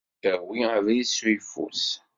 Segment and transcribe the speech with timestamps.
[0.31, 1.85] Awi abrid s uyeffus.